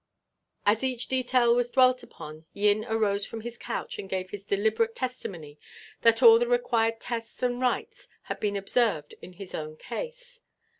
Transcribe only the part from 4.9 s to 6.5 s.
testimony that all the